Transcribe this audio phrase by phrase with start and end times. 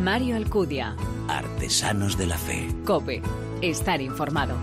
[0.00, 0.96] Mario Alcudia.
[1.28, 2.68] Artesanos de la Fe.
[2.86, 3.20] Cope.
[3.60, 4.56] Estar informado.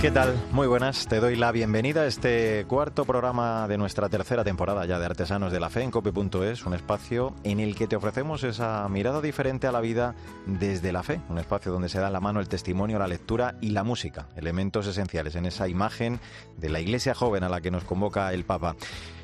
[0.00, 0.34] ¿Qué tal?
[0.52, 1.06] Muy buenas.
[1.06, 5.52] Te doy la bienvenida a este cuarto programa de nuestra tercera temporada ya de Artesanos
[5.52, 9.66] de la Fe en cope.es, un espacio en el que te ofrecemos esa mirada diferente
[9.66, 10.14] a la vida
[10.46, 13.56] desde la fe, un espacio donde se da en la mano el testimonio, la lectura
[13.60, 16.18] y la música, elementos esenciales en esa imagen
[16.56, 18.76] de la iglesia joven a la que nos convoca el Papa.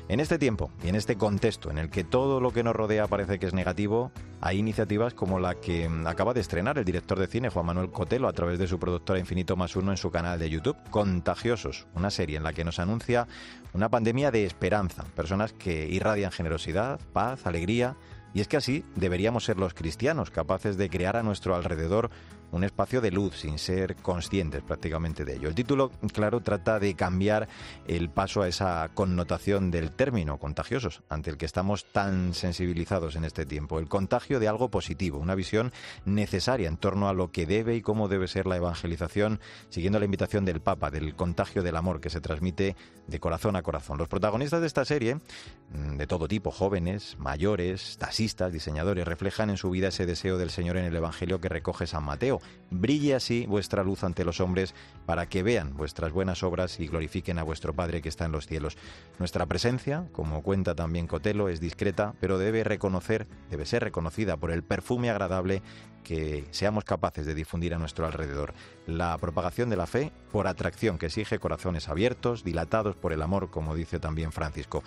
[0.09, 3.07] En este tiempo y en este contexto en el que todo lo que nos rodea
[3.07, 7.19] parece que es negativo, hay iniciativas como la que mm, acaba de estrenar el director
[7.19, 10.09] de cine Juan Manuel Cotelo a través de su productora Infinito Más Uno en su
[10.09, 13.27] canal de YouTube, Contagiosos, una serie en la que nos anuncia
[13.73, 17.97] una pandemia de esperanza, personas que irradian generosidad, paz, alegría,
[18.33, 22.11] y es que así deberíamos ser los cristianos, capaces de crear a nuestro alrededor
[22.51, 25.49] un espacio de luz sin ser conscientes prácticamente de ello.
[25.49, 27.47] El título, claro, trata de cambiar
[27.87, 33.25] el paso a esa connotación del término contagiosos, ante el que estamos tan sensibilizados en
[33.25, 33.79] este tiempo.
[33.79, 35.71] El contagio de algo positivo, una visión
[36.05, 40.05] necesaria en torno a lo que debe y cómo debe ser la evangelización, siguiendo la
[40.05, 42.75] invitación del Papa, del contagio del amor que se transmite
[43.07, 43.97] de corazón a corazón.
[43.97, 49.57] Los protagonistas de esta serie, mm, de todo tipo, jóvenes, mayores, taxistas, diseñadores, reflejan en
[49.57, 52.36] su vida ese deseo del Señor en el Evangelio que recoge San Mateo
[52.69, 54.73] Brille así vuestra luz ante los hombres
[55.05, 58.47] para que vean vuestras buenas obras y glorifiquen a vuestro Padre que está en los
[58.47, 58.77] cielos.
[59.19, 64.51] Nuestra presencia, como cuenta también Cotelo, es discreta, pero debe reconocer, debe ser reconocida por
[64.51, 65.61] el perfume agradable
[66.07, 68.53] que seamos capaces de difundir a nuestro alrededor.
[68.85, 73.49] La propagación de la fe por atracción que exige corazones abiertos, dilatados por el amor,
[73.49, 74.83] como dice también Francisco.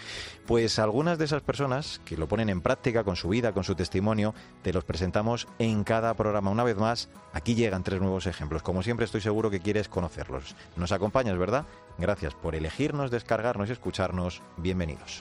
[0.46, 3.74] Pues algunas de esas personas que lo ponen en práctica con su vida, con su
[3.74, 6.50] testimonio, te los presentamos en cada programa.
[6.50, 8.62] Una vez más, aquí llegan tres nuevos ejemplos.
[8.62, 10.56] Como siempre estoy seguro que quieres conocerlos.
[10.76, 11.66] Nos acompañas, ¿verdad?
[11.98, 14.40] Gracias por elegirnos, descargarnos y escucharnos.
[14.56, 15.20] Bienvenidos.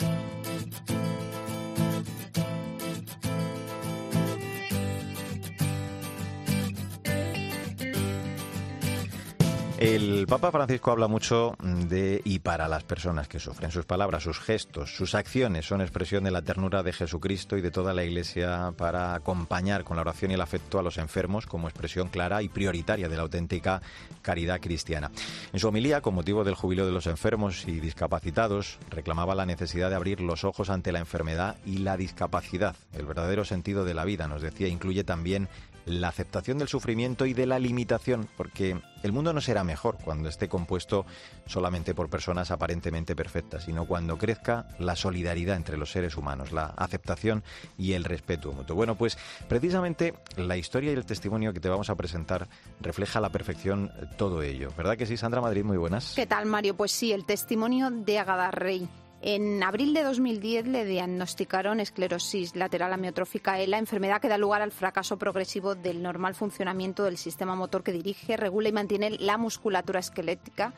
[9.80, 13.72] El Papa Francisco habla mucho de y para las personas que sufren.
[13.72, 17.72] Sus palabras, sus gestos, sus acciones son expresión de la ternura de Jesucristo y de
[17.72, 21.70] toda la Iglesia para acompañar con la oración y el afecto a los enfermos como
[21.70, 23.82] expresión clara y prioritaria de la auténtica
[24.22, 25.12] caridad cristiana.
[25.54, 29.90] En su homilía, con motivo del jubileo de los enfermos y discapacitados, reclamaba la necesidad
[29.90, 32.76] de abrir los ojos ante la enfermedad y la discapacidad.
[32.92, 35.48] El verdadero sentido de la vida, nos decía, incluye también
[35.90, 40.30] la aceptación del sufrimiento y de la limitación, porque el mundo no será mejor cuando
[40.30, 41.06] esté compuesto
[41.46, 46.66] solamente por personas aparentemente perfectas, sino cuando crezca la solidaridad entre los seres humanos, la
[46.78, 47.44] aceptación
[47.78, 48.76] y el respeto mutuo.
[48.76, 49.18] Bueno, pues
[49.48, 52.48] precisamente la historia y el testimonio que te vamos a presentar
[52.80, 54.70] refleja a la perfección todo ello.
[54.78, 55.64] ¿Verdad que sí, Sandra Madrid?
[55.64, 56.14] Muy buenas.
[56.16, 56.76] ¿Qué tal, Mario?
[56.76, 58.88] Pues sí, el testimonio de Agada Rey.
[59.22, 64.72] En abril de 2010 le diagnosticaron esclerosis lateral amiotrófica, la enfermedad que da lugar al
[64.72, 70.00] fracaso progresivo del normal funcionamiento del sistema motor que dirige, regula y mantiene la musculatura
[70.00, 70.74] esquelética.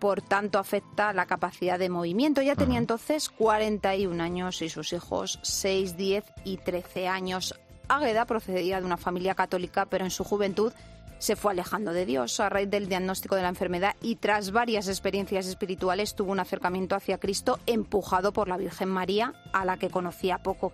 [0.00, 2.40] Por tanto, afecta la capacidad de movimiento.
[2.40, 7.54] Ya tenía entonces 41 años y sus hijos 6, 10 y 13 años.
[7.88, 10.72] Águeda procedía de una familia católica, pero en su juventud
[11.22, 14.88] se fue alejando de Dios a raíz del diagnóstico de la enfermedad y tras varias
[14.88, 19.88] experiencias espirituales tuvo un acercamiento hacia Cristo empujado por la Virgen María, a la que
[19.88, 20.72] conocía poco.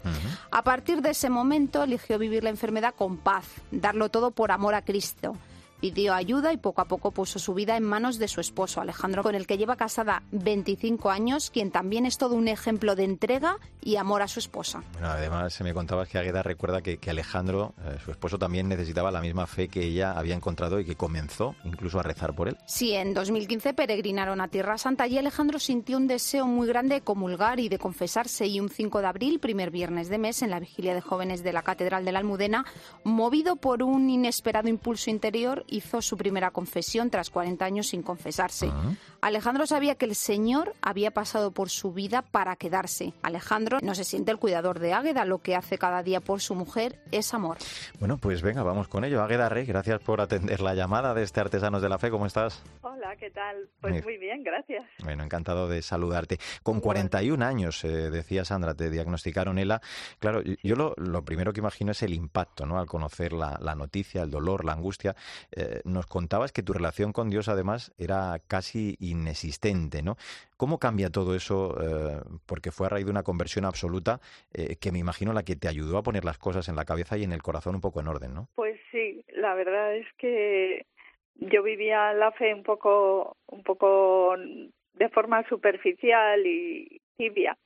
[0.50, 4.74] A partir de ese momento eligió vivir la enfermedad con paz, darlo todo por amor
[4.74, 5.36] a Cristo
[5.80, 9.22] pidió ayuda y poco a poco puso su vida en manos de su esposo Alejandro,
[9.22, 13.58] con el que lleva casada 25 años, quien también es todo un ejemplo de entrega
[13.80, 14.82] y amor a su esposa.
[14.94, 19.10] Bueno, además se me contabas que Agueda recuerda que, Alejandro, eh, su esposo, también necesitaba
[19.10, 22.56] la misma fe que ella había encontrado y que comenzó incluso a rezar por él.
[22.66, 27.00] Sí, en 2015 peregrinaron a Tierra Santa y Alejandro sintió un deseo muy grande de
[27.00, 30.60] comulgar y de confesarse y un 5 de abril, primer viernes de mes, en la
[30.60, 32.64] vigilia de jóvenes de la Catedral de la Almudena,
[33.04, 38.68] movido por un inesperado impulso interior, hizo su primera confesión tras 40 años sin confesarse.
[38.72, 38.92] Ah.
[39.20, 43.12] Alejandro sabía que el Señor había pasado por su vida para quedarse.
[43.22, 46.54] Alejandro no se siente el cuidador de Águeda, lo que hace cada día por su
[46.54, 47.58] mujer es amor.
[47.98, 49.22] Bueno, pues venga, vamos con ello.
[49.22, 52.10] Águeda Rey, gracias por atender la llamada de este Artesanos de la Fe.
[52.10, 52.62] ¿Cómo estás?
[52.82, 53.68] Hola, ¿qué tal?
[53.80, 54.84] Pues muy, bien, gracias.
[55.02, 56.38] Bueno, encantado de saludarte.
[56.62, 59.80] Con 41 años, eh, decía Sandra, te diagnosticaron ELA.
[60.20, 62.78] Claro, yo lo, primero que imagino es el impacto, ¿no?
[62.78, 65.16] Al conocer la, noticia, el dolor, la angustia.
[65.50, 70.16] Eh, nos contabas que tu relación con Dios, además, era casi inexistente, ¿no?
[70.56, 71.76] ¿Cómo cambia todo eso?
[71.80, 74.20] Eh, porque fue a raíz de una conversión absoluta
[74.52, 77.16] eh, que me imagino la que te ayudó a poner las cosas en la cabeza
[77.16, 78.48] y en el corazón un poco en orden, ¿no?
[78.54, 80.86] Pues sí, la verdad es que
[81.34, 87.56] yo vivía la fe un poco, un poco de forma superficial y tibia.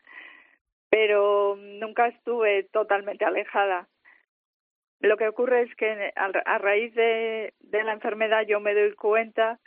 [0.91, 3.88] pero nunca estuve totalmente alejada.
[5.00, 9.59] Lo que ocurre es que a raíz de, de la enfermedad yo me doy cuenta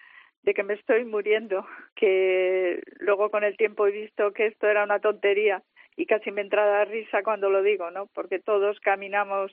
[0.46, 1.66] de que me estoy muriendo,
[1.96, 5.64] que luego con el tiempo he visto que esto era una tontería
[5.98, 8.06] y casi me entra la risa cuando lo digo, ¿no?
[8.14, 9.52] Porque todos caminamos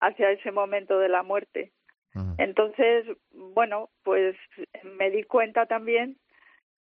[0.00, 1.70] hacia ese momento de la muerte.
[2.38, 4.36] Entonces, bueno, pues
[4.84, 6.16] me di cuenta también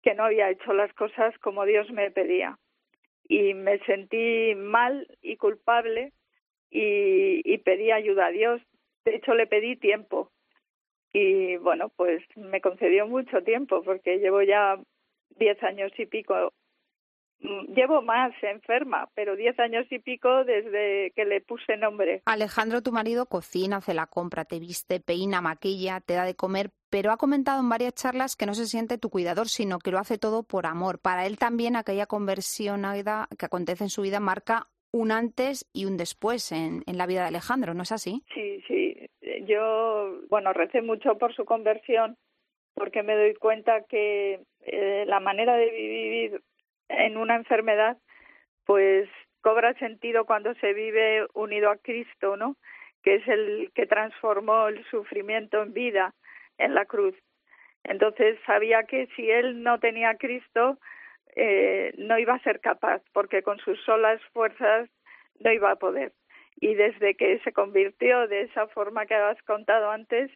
[0.02, 2.58] que no había hecho las cosas como Dios me pedía.
[3.28, 6.12] Y me sentí mal y culpable
[6.68, 8.60] y, y pedí ayuda a Dios.
[9.04, 10.32] De hecho, le pedí tiempo.
[11.12, 14.78] Y bueno, pues me concedió mucho tiempo porque llevo ya
[15.36, 16.52] diez años y pico
[17.42, 22.22] Mm, llevo más enferma, pero diez años y pico desde que le puse nombre.
[22.26, 26.70] Alejandro, tu marido, cocina, hace la compra, te viste, peina, maquilla, te da de comer,
[26.90, 29.98] pero ha comentado en varias charlas que no se siente tu cuidador, sino que lo
[29.98, 30.98] hace todo por amor.
[31.00, 32.82] Para él también aquella conversión
[33.38, 37.22] que acontece en su vida marca un antes y un después en, en la vida
[37.22, 38.22] de Alejandro, ¿no es así?
[38.34, 38.99] Sí, sí.
[39.46, 42.16] Yo, bueno, recé mucho por su conversión
[42.74, 46.42] porque me doy cuenta que eh, la manera de vivir
[46.88, 47.98] en una enfermedad,
[48.64, 49.08] pues
[49.42, 52.56] cobra sentido cuando se vive unido a Cristo, ¿no?
[53.02, 56.14] Que es el que transformó el sufrimiento en vida
[56.58, 57.14] en la cruz.
[57.84, 60.78] Entonces sabía que si él no tenía Cristo,
[61.36, 64.88] eh, no iba a ser capaz, porque con sus solas fuerzas
[65.38, 66.12] no iba a poder.
[66.60, 70.30] Y desde que se convirtió de esa forma que has contado antes,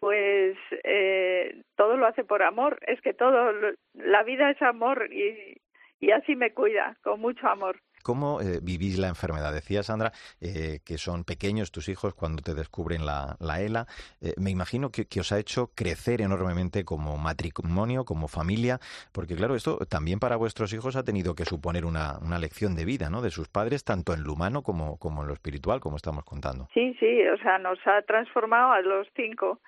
[0.00, 2.78] pues eh, todo lo hace por amor.
[2.86, 3.52] Es que todo,
[3.94, 5.60] la vida es amor y,
[6.00, 7.80] y así me cuida, con mucho amor.
[8.02, 9.52] ¿Cómo eh, vivís la enfermedad?
[9.52, 13.86] Decía Sandra eh, que son pequeños tus hijos cuando te descubren la, ELA.
[14.20, 18.78] Eh, me imagino que, os ha hecho crecer enormemente como matrimonio, como familia,
[19.12, 22.84] porque claro, esto también para vuestros hijos ha tenido que suponer una, una lección de
[22.84, 23.22] vida, ¿no?
[23.22, 26.68] De sus padres, tanto en lo humano como, como en lo espiritual, como estamos contando.
[26.74, 29.60] Sí, sí, o sea, nos ha transformado a los cinco.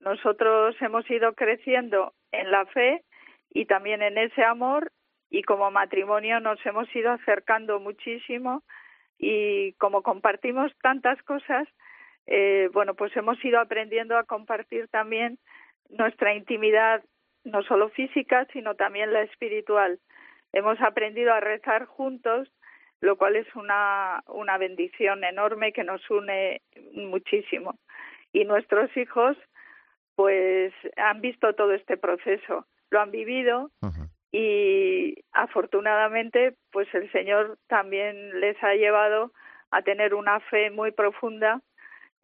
[0.00, 3.04] Nosotros hemos ido creciendo en la fe
[3.50, 4.90] y también en ese amor
[5.32, 8.62] y como matrimonio nos hemos ido acercando muchísimo
[9.18, 11.66] y como compartimos tantas cosas,
[12.26, 15.38] eh, bueno, pues hemos ido aprendiendo a compartir también
[15.88, 17.02] nuestra intimidad,
[17.44, 19.98] no solo física, sino también la espiritual.
[20.52, 22.52] Hemos aprendido a rezar juntos,
[23.00, 26.60] lo cual es una, una bendición enorme que nos une
[26.92, 27.78] muchísimo.
[28.34, 29.38] Y nuestros hijos,
[30.14, 33.70] pues, han visto todo este proceso, lo han vivido,
[34.32, 39.32] y afortunadamente pues el Señor también les ha llevado
[39.70, 41.60] a tener una fe muy profunda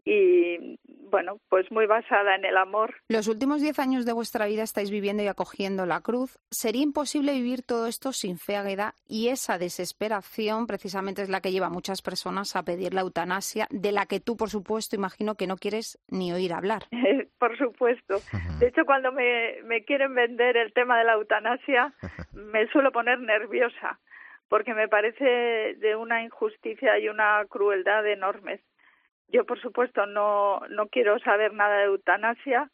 [0.05, 0.78] y
[1.10, 2.94] bueno, pues muy basada en el amor.
[3.08, 6.38] Los últimos diez años de vuestra vida estáis viviendo y acogiendo la cruz.
[6.50, 11.52] Sería imposible vivir todo esto sin fe Agueda y esa desesperación precisamente es la que
[11.52, 15.34] lleva a muchas personas a pedir la eutanasia, de la que tú, por supuesto, imagino
[15.34, 16.84] que no quieres ni oír hablar.
[17.38, 18.16] por supuesto.
[18.58, 21.93] De hecho, cuando me, me quieren vender el tema de la eutanasia,
[22.32, 23.99] me suelo poner nerviosa
[24.49, 28.60] porque me parece de una injusticia y una crueldad enormes
[29.28, 32.70] yo, por supuesto, no, no quiero saber nada de eutanasia,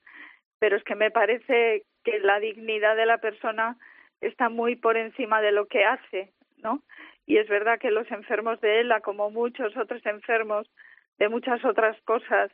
[0.59, 3.77] pero es que me parece que la dignidad de la persona
[4.21, 6.83] está muy por encima de lo que hace, ¿no?
[7.27, 10.71] Y es verdad que los enfermos de ELA, como muchos otros enfermos
[11.19, 12.51] de muchas otras cosas,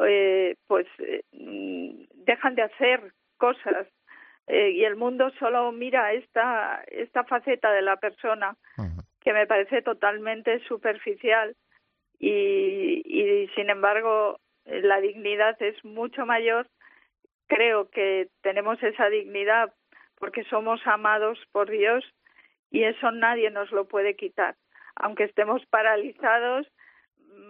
[0.00, 3.86] eh, pues eh, dejan de hacer cosas
[4.46, 8.56] eh, y el mundo solo mira esta esta faceta de la persona
[9.20, 11.54] que me parece totalmente superficial
[12.22, 16.68] y, y sin embargo la dignidad es mucho mayor.
[17.48, 19.74] Creo que tenemos esa dignidad
[20.18, 22.04] porque somos amados por Dios
[22.70, 24.54] y eso nadie nos lo puede quitar.
[24.94, 26.66] Aunque estemos paralizados,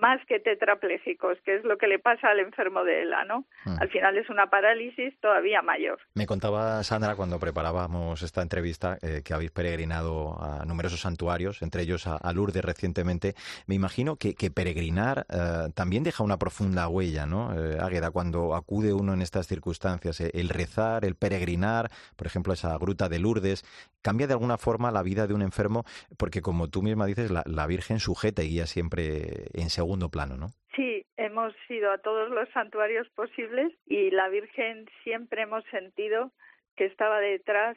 [0.02, 3.44] más que tetraplégicos, que es lo que le pasa al enfermo de ELA, ¿no?
[3.64, 3.76] Hmm.
[3.80, 6.00] Al final es una parálisis todavía mayor.
[6.14, 11.82] Me contaba Sandra cuando preparábamos esta entrevista eh, que habéis peregrinado a numerosos santuarios, entre
[11.82, 13.36] ellos a, Lourdes recientemente.
[13.66, 17.54] Me imagino que, peregrinar eh, también deja una profunda huella, ¿no?
[17.56, 22.76] Eh, Águeda, cuando acude uno en estas circunstancias, el rezar, el peregrinar, por ejemplo, esa
[22.76, 23.64] gruta de Lourdes,
[24.02, 25.84] cambia de alguna forma la vida de un enfermo,
[26.16, 30.36] porque como tú misma dices, la, la Virgen sujeta y guía siempre en segundo plano,
[30.36, 30.48] ¿no?
[30.74, 36.32] Sí, hemos ido a todos los santuarios posibles y la Virgen siempre hemos sentido
[36.76, 37.76] que estaba detrás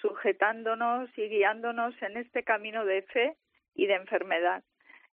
[0.00, 3.36] sujetándonos y guiándonos en este camino de fe
[3.74, 4.62] y de enfermedad.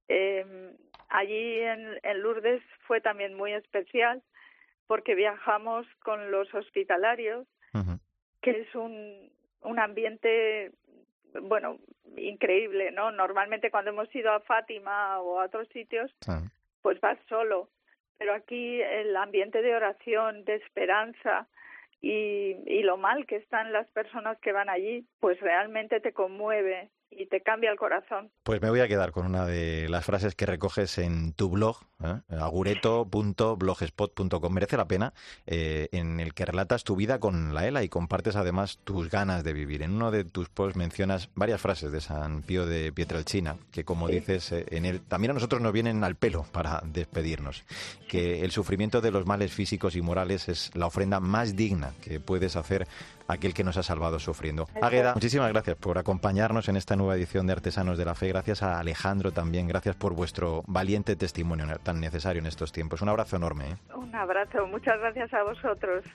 [0.08, 0.76] Em,
[1.10, 4.22] allí en, Lourdes fue también muy especial
[4.88, 7.48] porque viajamos con los hospitalarios,
[8.42, 10.72] que es un, un ambiente,
[11.42, 11.78] bueno,
[12.18, 13.12] increíble, ¿no?
[13.12, 16.42] Normalmente cuando hemos ido a Fátima o a otros sitios, ah.
[16.82, 17.70] pues vas solo,
[18.18, 21.48] pero aquí el ambiente de oración, de esperanza
[22.02, 26.90] y, y lo mal que están las personas que van allí, pues realmente te conmueve
[27.10, 28.32] y te cambia el corazón.
[28.44, 31.78] Pues me voy a quedar con una de las frases que recoges en tu blog,
[32.04, 32.22] ¿eh?
[32.30, 34.54] agureto.blogspot.com.
[34.54, 35.14] Merece la pena,
[35.46, 39.44] eh, en el que relatas tu vida con la ELA y compartes además tus ganas
[39.44, 39.82] de vivir.
[39.82, 44.08] En uno de tus posts mencionas varias frases de San Pío de Pietrelcina, que como
[44.08, 47.64] dices, eh, en él también a nosotros nos vienen al pelo para despedirnos.
[48.10, 52.20] Que el sufrimiento de los males físicos y morales es la ofrenda más digna que
[52.20, 52.88] puedes hacer
[53.28, 54.68] aquel que nos ha salvado sufriendo.
[54.82, 58.28] Águeda, muchísimas gracias por acompañarnos en esta nueva edición de Artesanos de la Fe.
[58.30, 59.68] Gracias a Alejandro también.
[59.68, 63.02] Gracias por vuestro valiente testimonio tan necesario en estos tiempos.
[63.02, 63.72] Un abrazo enorme.
[63.72, 63.78] ¿eh?
[63.96, 64.68] Un abrazo.
[64.68, 66.06] Muchas gracias a vosotros.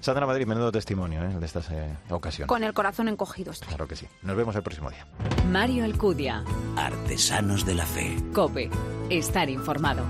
[0.00, 1.38] Sandra Madrid, menudo testimonio ¿eh?
[1.38, 2.48] de esta eh, ocasión.
[2.48, 3.52] Con el corazón encogido.
[3.66, 4.06] Claro que sí.
[4.22, 5.06] Nos vemos el próximo día.
[5.50, 6.44] Mario Alcudia.
[6.76, 8.16] Artesanos de la Fe.
[8.34, 8.70] Cope.
[9.08, 10.04] Estar informado.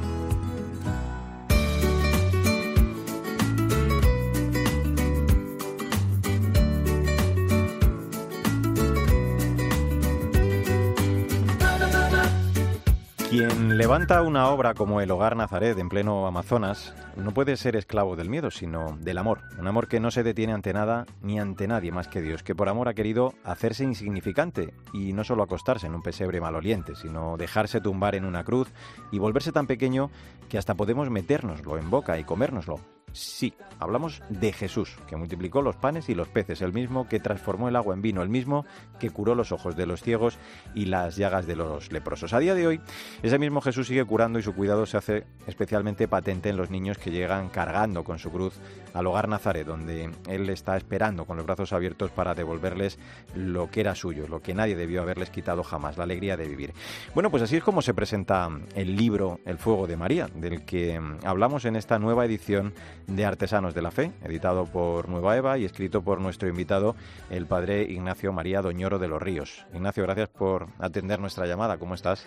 [13.37, 18.14] Quien levanta una obra como el Hogar Nazaret en pleno Amazonas no puede ser esclavo
[18.14, 19.41] del miedo, sino del amor.
[19.59, 22.55] Un amor que no se detiene ante nada ni ante nadie más que Dios, que
[22.55, 27.37] por amor ha querido hacerse insignificante y no solo acostarse en un pesebre maloliente, sino
[27.37, 28.73] dejarse tumbar en una cruz
[29.11, 30.12] y volverse tan pequeño
[30.49, 32.81] que hasta podemos metérnoslo en boca y comérnoslo.
[33.15, 37.69] Sí, hablamos de Jesús, que multiplicó los panes y los peces, el mismo que transformó
[37.69, 38.67] el agua en vino, el mismo
[38.99, 40.37] que curó los ojos de los ciegos
[40.75, 42.33] y las llagas de los leprosos.
[42.33, 42.81] A día de hoy,
[43.23, 46.99] ese mismo Jesús sigue curando y su cuidado se hace especialmente patente en los niños
[46.99, 48.55] que llegan cargando con su cruz
[48.95, 52.99] al hogar Nazaret, donde Él está esperando con los brazos abiertos para devolverles
[53.37, 56.75] lo que era suyo, lo que nadie debió haberles quitado jamás, la alegría de vivir.
[57.15, 61.00] Bueno, pues así es como se presenta el libro El Fuego de María, del que
[61.25, 62.75] hablamos en esta nueva edición
[63.07, 66.97] de Artesanos de la Fe, editado por Nueva Eva y escrito por nuestro invitado,
[67.31, 69.67] el padre Ignacio María Doñoro de los Ríos.
[69.73, 71.79] Ignacio, gracias por atender nuestra llamada.
[71.79, 72.26] ¿Cómo estás?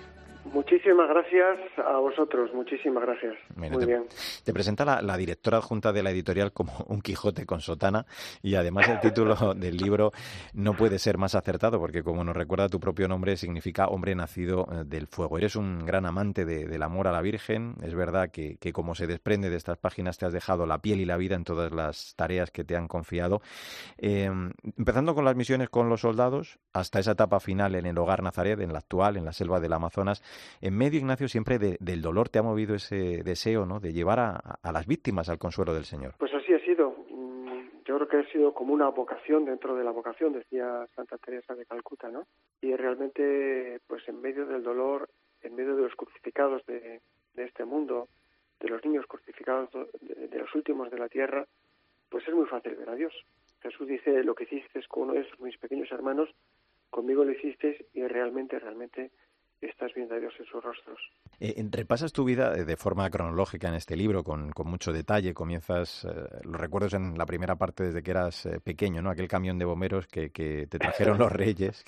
[0.54, 3.36] Muchísimas gracias a vosotros, muchísimas gracias.
[3.56, 4.06] Muy te, bien.
[4.44, 8.06] Te presenta la, directora adjunta de la editorial como un Quijote con sotana
[8.42, 10.12] y además el título del libro
[10.54, 14.68] no puede ser más acertado porque como nos recuerda tu propio nombre significa hombre nacido
[14.72, 15.38] eh, del fuego.
[15.38, 17.76] Eres un gran amante del amor a la Virgen.
[17.84, 21.06] Es verdad que, como se desprende de estas páginas te has dejado la piel y
[21.06, 23.42] la vida en todas las tareas que te han confiado.
[23.98, 24.30] Eh,
[24.78, 28.60] empezando con las misiones con los soldados hasta esa etapa final en el hogar Nazaret,
[28.60, 30.22] en la actual, en la selva del Amazonas
[30.62, 33.80] en medio, Ignacio, siempre del dolor te ha movido ese deseo ¿no?
[33.80, 36.16] de llevar a, las víctimas al consuelo del Señor.
[36.18, 36.96] Pues así ha sido.
[37.10, 41.18] Mm, yo creo que ha sido como una vocación dentro de la vocación, decía Santa
[41.18, 42.26] Teresa de Calcuta, ¿no?
[42.62, 45.10] Y realmente, pues en medio del dolor,
[45.42, 47.02] en medio de los crucificados de,
[47.36, 48.08] este mundo,
[48.60, 49.70] de los niños crucificados
[50.02, 51.46] de, los últimos de la tierra,
[52.10, 53.14] pues es muy fácil ver a Dios.
[53.62, 56.30] Jesús dice, lo que hiciste con uno de mis pequeños hermanos,
[56.90, 59.12] conmigo lo hicisteis y realmente, realmente
[59.62, 61.00] estás viendo a Dios en sus rostros.
[61.40, 65.34] Eh, repasas tu vida de forma cronológica en este libro, con, mucho detalle.
[65.34, 66.10] Comienzas eh,
[66.44, 69.10] los recuerdos en la primera parte desde que eras eh, pequeño, ¿no?
[69.10, 71.84] Aquel camión de bomberos que, te trajeron los reyes,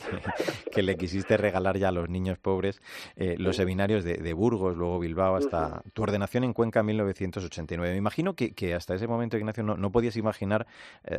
[0.72, 2.82] que, le quisiste regalar ya a los niños pobres.
[3.16, 7.92] los seminarios de, Burgos, luego Bilbao, hasta tu ordenación en Cuenca en 1989.
[7.92, 10.68] Me imagino que, hasta ese momento, Ignacio, no, no podías imaginar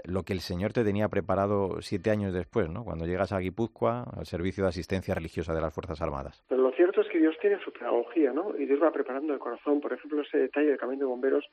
[0.04, 2.85] lo que el Señor te tenía preparado siete años después, ¿no?
[2.85, 6.39] Cuando llegas a Guipúzcoa, al servicio de asistencia religiosa de las Fuerzas Armadas.
[6.49, 8.56] Pero lo cierto es que Dios tiene su pedagogía, ¿no?
[8.59, 9.80] Y Dios va preparando el corazón.
[9.80, 11.44] Por ejemplo, ese detalle del camino de bomberos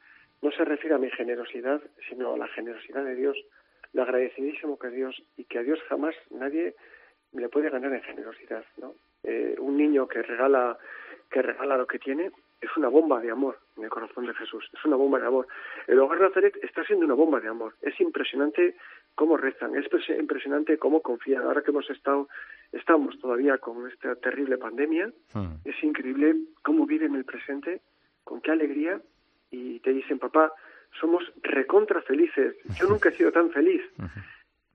[0.41, 3.37] no se refiere a mi generosidad, sino a la generosidad de Dios,
[3.93, 6.75] lo agradecidísimo que es Dios y que a Dios jamás nadie
[7.33, 8.95] le puede ganar en generosidad, ¿no?
[9.23, 10.77] Eh, un niño que regala
[11.29, 14.67] que regala lo que tiene es una bomba de amor en el corazón de Jesús,
[14.73, 15.47] es una bomba de amor.
[15.85, 17.75] El hogar Nazaret está siendo una bomba de amor.
[17.81, 18.75] Es impresionante
[19.15, 21.43] cómo rezan, es impresionante cómo confían.
[21.43, 22.27] Ahora que hemos estado,
[22.71, 25.53] estamos todavía con esta terrible pandemia, hmm.
[25.65, 27.81] es increíble cómo viven el presente,
[28.23, 28.99] con qué alegría,
[29.51, 30.51] y te dicen, papá,
[30.99, 32.55] somos recontra felices.
[32.79, 33.83] Yo nunca he sido tan feliz.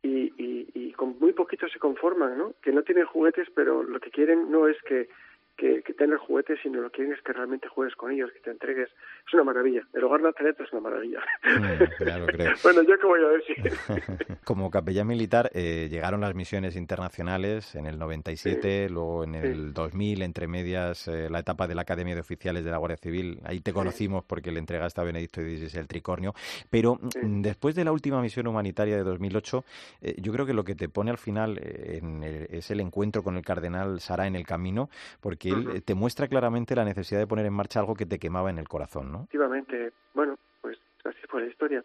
[0.04, 2.54] Y, y, y con muy poquito se conforman, ¿no?
[2.60, 5.08] Que no tienen juguetes, pero lo que quieren no es que
[5.56, 8.50] que, tener juguetes, sino lo que quieren es que realmente juegues con ellos, que te
[8.50, 8.88] entregues.
[9.26, 9.82] Es una maravilla.
[9.92, 11.20] El hogar Nazaret es una maravilla.
[11.44, 12.02] Mm,
[12.62, 14.36] bueno, yo qué voy a decir.
[14.44, 20.22] Como capellán militar eh, llegaron las misiones internacionales en el 97, luego en el 2000,
[20.22, 23.40] entre medias, eh, la etapa de la Academia de Oficiales de la Guardia Civil.
[23.44, 26.34] Ahí te conocimos porque le entregaste a Benedicto XVI el tricornio.
[26.70, 29.64] Pero mm, después de la última misión humanitaria de 2008,
[30.00, 33.44] eh, yo creo que lo que te pone al final es el encuentro con el
[33.44, 34.88] cardenal Sara en el camino,
[35.20, 38.50] porque él te muestra claramente la necesidad de poner en marcha algo que te quemaba
[38.50, 39.18] en el corazón, ¿no?
[39.18, 39.92] Efectivamente.
[40.14, 41.84] Bueno, pues así fue la historia.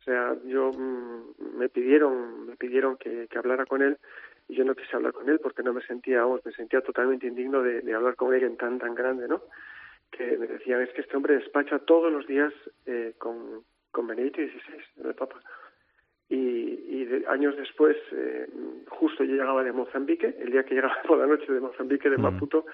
[0.00, 3.98] O sea, yo mm, me pidieron, me pidieron que, hablara con él
[4.48, 7.26] y yo no quise hablar con él porque no me sentía, vamos, me sentía totalmente
[7.26, 9.42] indigno de, hablar con alguien tan tan grande, ¿no?
[10.10, 12.52] Que me decían es que este hombre despacha todos los días
[12.86, 15.40] eh, con, con Benedicto XVI, el Papa.
[16.28, 18.48] Y, años después, eh,
[18.88, 22.18] justo yo llegaba de Mozambique, el día que llegaba por la noche de Mozambique, de
[22.18, 22.66] Maputo,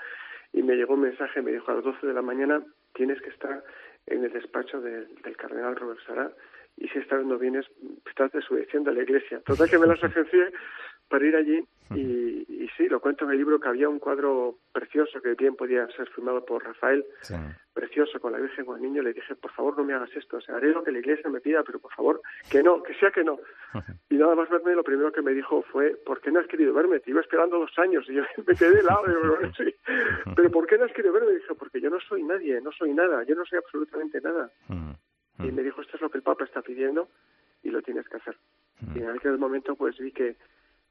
[0.52, 2.62] y me llegó un mensaje, me dijo a las 12 de la mañana
[2.94, 3.64] tienes que estar
[4.06, 6.30] en el despacho del, cardenal Robert Sara
[6.76, 7.66] y si estás no vienes,
[8.06, 9.40] estás desobedeciendo a la iglesia.
[9.40, 10.52] Total que me las agencié
[11.08, 14.58] para ir allí y, y, sí, lo cuento en el libro que había un cuadro
[14.72, 17.04] precioso que bien podía ser firmado por Rafael,
[17.72, 20.38] precioso con la Virgen con el niño, le dije, por favor no me hagas esto,
[20.38, 22.94] o sea, haré lo que la iglesia me pida, pero por favor, que no, que
[22.94, 23.38] sea que no.
[24.10, 26.72] Y nada más verme, lo primero que me dijo fue, ¿por qué no has querido
[26.72, 27.00] verme?
[27.00, 29.04] Te iba esperando dos años y yo me quedé helado,
[29.42, 29.74] y sí.
[30.34, 31.32] pero ¿por qué no has querido verme?
[31.32, 34.50] dije, porque yo no soy nadie, no soy nada, yo no soy absolutamente nada.
[35.38, 37.08] Y me dijo, esto es lo que el Papa está pidiendo
[37.62, 38.36] y lo tienes que hacer.
[38.94, 40.36] Y en aquel momento pues vi que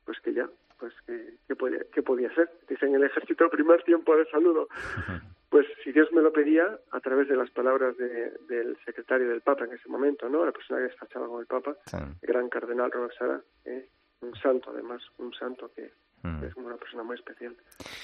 [0.05, 2.49] pues que ya, pues que, que, podía, que podía ser.
[2.67, 4.67] Dice en el ejército primer tiempo de saludo.
[5.51, 9.41] Pues si Dios me lo pedía, a través de las palabras de, del secretario del
[9.41, 10.45] Papa en ese momento, ¿no?
[10.45, 13.85] La persona que despachaba con el Papa, el gran cardenal Robert Sara, ¿eh?
[14.21, 15.91] un santo además, un santo que,
[16.23, 16.43] Mm.
[16.43, 17.55] Es una persona muy especial.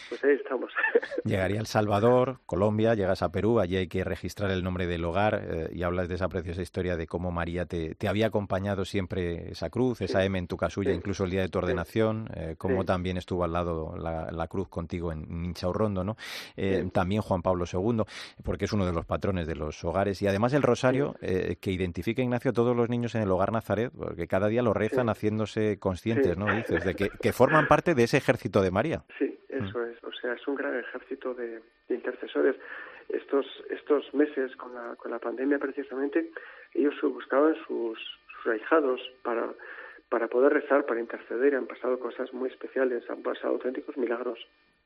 [0.10, 0.72] Pues ahí estamos.
[1.26, 5.42] Llegaría El Salvador, Colombia, llegas a Perú, allí hay que registrar el nombre del hogar
[5.44, 9.52] eh, y hablas de esa preciosa historia de cómo María te, te había acompañado siempre
[9.52, 12.86] esa cruz, esa M en tu casulla, incluso el día de tu ordenación, eh, cómo
[12.86, 16.16] también estuvo al lado la, cruz contigo en Ninchaurrondo, ¿no?
[16.56, 18.04] Eh, también Juan Pablo II,
[18.44, 22.22] porque es uno de los patrones de los hogares y además el rosario que identifica
[22.22, 25.78] Ignacio a todos los niños en el hogar Nazaret, porque cada día lo rezan haciéndose
[25.80, 26.46] conscientes, ¿no?
[26.56, 29.04] Dices, de que, que forman parte de ese ejército de María.
[29.18, 30.02] Sí, eso es.
[30.04, 32.56] O sea, es un gran ejército de, intercesores.
[33.10, 36.32] Estos, estos meses con la, con la pandemia, precisamente,
[36.74, 38.00] ellos buscaban sus,
[38.34, 39.54] sus ahijados para,
[40.10, 41.56] para poder rezar, para interceder.
[41.56, 44.40] Han pasado cosas muy especiales, han pasado auténticos milagros.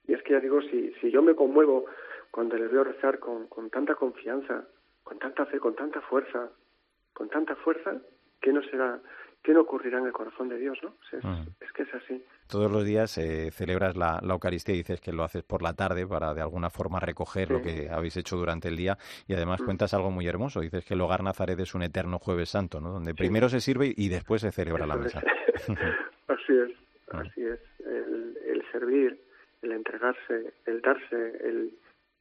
[0.08, 1.86] Y es que ya digo, si, si yo me conmuevo
[2.32, 4.66] cuando les veo rezar con, con tanta confianza,
[5.04, 6.50] con tanta fe, con tanta fuerza,
[7.14, 8.02] con tanta fuerza,
[8.40, 9.00] ¿qué no será
[9.44, 10.78] ¿qué no ocurrirá en el corazón de Dios?
[10.84, 10.94] ¿no?
[11.60, 12.24] Es, que es así.
[12.52, 16.06] Todos los días eh, celebras la, Eucaristía y dices que lo haces por la tarde
[16.06, 19.66] para de alguna forma recoger lo que habéis hecho durante el día y además mm.
[19.66, 20.60] cuentas algo muy hermoso.
[20.60, 22.92] Dices que el hogar Nazaret es un eterno jueves santo, ¿no?
[22.92, 25.22] donde primero se sirve y después se celebra la mesa.
[26.28, 26.72] así es,
[27.14, 27.60] así es.
[27.86, 29.18] El, servir,
[29.62, 31.74] el entregarse, el darse, el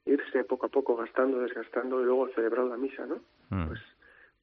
[0.06, 3.16] irse poco a poco gastando, desgastando y luego celebrar la misa, ¿no?
[3.48, 3.66] Mm.
[3.66, 3.80] Pues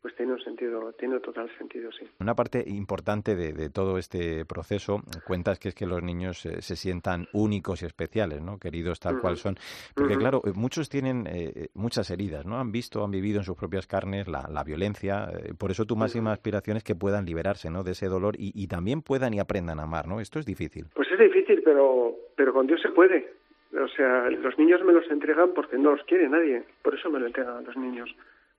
[0.08, 2.08] pues tiene un sentido, tiene total sentido, sí.
[2.22, 6.78] Una parte importante de, todo este proceso, cuentas que es que los niños eh, se
[6.78, 8.58] sientan únicos y especiales, ¿no?
[8.58, 9.58] Queridos tal cual son.
[9.94, 12.58] Porque claro, eh, muchos tienen eh, muchas heridas, ¿no?
[12.58, 15.28] Han visto, han vivido en sus propias carnes la, violencia.
[15.60, 17.84] por eso tu máxima aspiración es que puedan liberarse, ¿no?
[17.84, 20.22] De ese dolor y, también puedan y aprendan a amar, ¿no?
[20.22, 20.86] Esto es difícil.
[20.96, 23.30] Pues es difícil, pero, pero con Dios se puede.
[23.78, 26.64] O sea, los niños me los entregan porque no los quiere nadie.
[26.82, 28.16] Por eso me lo entregan los niños.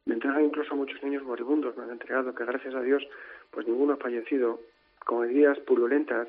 [0.08, 3.06] Me entregan incluso muchos niños moribundos, me han entregado, que gracias a Dios,
[3.50, 4.58] pues ninguno ha fallecido,
[5.04, 6.26] con heridas purulentas,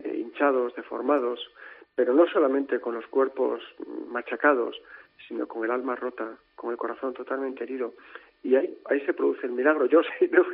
[0.00, 1.38] eh, hinchados, deformados,
[1.94, 3.62] pero no solamente con los cuerpos
[4.08, 4.76] machacados,
[5.28, 7.94] sino con el alma rota, con el corazón totalmente herido.
[8.42, 9.86] Y ahí, ahí se produce el milagro.
[9.86, 10.44] Yo, si no,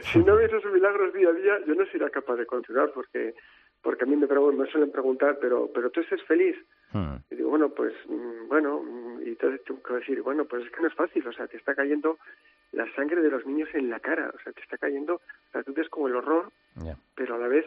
[0.00, 3.36] si no hubiese esos milagros día a día, yo no sería capaz de continuar, porque
[3.80, 6.56] porque a mí me, me suelen preguntar, pero, pero tú estás feliz.
[6.92, 7.16] Hmm.
[7.30, 8.80] Y digo, bueno, pues, mm, bueno,
[9.42, 11.74] entonces tengo que decir, bueno, pues es que no es fácil, o sea, te está
[11.74, 12.16] cayendo
[12.70, 15.64] la sangre de los niños en la cara, o sea, te está cayendo, o sea,
[15.64, 16.52] tú ves como el horror,
[17.16, 17.66] pero a la vez,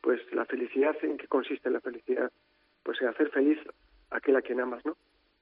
[0.00, 2.32] pues la felicidad, ¿en qué consiste la felicidad?
[2.82, 3.58] Pues en hacer feliz
[4.10, 4.96] a aquel a quien amas, ¿no?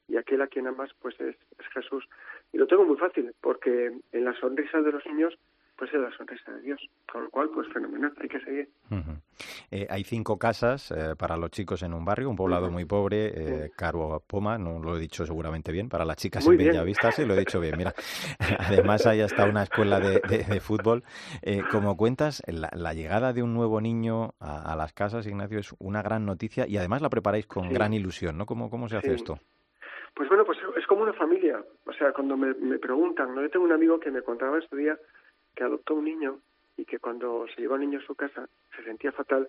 [0.06, 2.06] Y aquel a quien amas, pues es, es Jesús.
[2.52, 5.38] Y lo tengo muy fácil, porque en la sonrisa de los niños
[5.80, 6.90] pues es la sonrisa de Dios.
[7.10, 8.68] Con lo cual, pues fenomenal, hay que seguir.
[9.70, 13.28] Eh, hay cinco casas eh, para los chicos en un barrio, un poblado muy pobre,
[13.34, 17.24] eh, Caro Poma, no lo he dicho seguramente bien, para las chicas en Bellavista, sí,
[17.24, 17.94] lo he dicho bien, mira.
[18.58, 21.02] Además hay hasta una escuela de, fútbol.
[21.40, 26.02] Eh, como cuentas, la, llegada de un nuevo niño a, las casas, Ignacio, es una
[26.02, 28.44] gran noticia y además la preparáis con gran ilusión, ¿no?
[28.44, 29.38] ¿Cómo, cómo se hace esto?
[30.12, 31.64] Pues bueno, pues es como una familia.
[31.86, 33.40] O sea, cuando me, me preguntan, ¿no?
[33.40, 34.98] yo tengo un amigo que me contaba este día
[35.60, 36.38] que adoptó un niño
[36.78, 39.46] y que cuando se llevó al niño a su casa se sentía fatal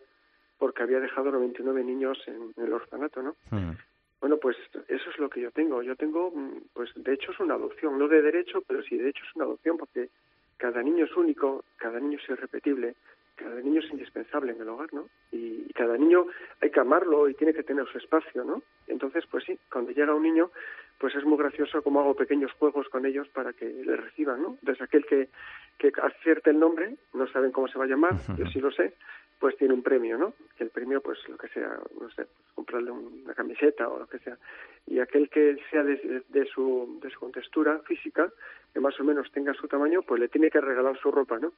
[0.57, 3.37] porque había dejado 99 niños en, el orfanato, ¿no?
[3.49, 3.77] Mm.
[4.19, 4.57] Bueno, pues
[4.89, 5.81] eso es lo que yo tengo.
[5.81, 9.07] Yo tengo, mm, pues de hecho es una adopción, no de derecho, pero sí de
[9.07, 10.09] hecho es una adopción porque
[10.57, 12.95] cada niño es único, cada niño es irrepetible,
[13.37, 15.07] cada niño es indispensable en el hogar, ¿no?
[15.31, 16.27] Y, y, cada niño
[16.59, 18.61] hay que amarlo y tiene que tener su espacio, ¿no?
[18.87, 20.51] Entonces, pues sí, cuando llega un niño,
[21.01, 24.59] pues es muy gracioso como hago pequeños juegos con ellos para que le reciban, ¿no?
[24.61, 25.29] Desde aquel que,
[25.79, 28.93] que acierte el nombre, no saben cómo se va a llamar, yo sí lo sé,
[29.41, 30.35] pues tiene un premio, ¿no?
[30.55, 31.67] Que el premio, pues lo que sea,
[31.99, 34.37] no sé, pues, comprarle una camiseta o lo que sea.
[34.85, 38.31] Y aquel que sea de, de, su, de su contextura física,
[38.71, 41.53] que más o menos tenga su tamaño, pues le tiene que regalar su ropa, ¿no?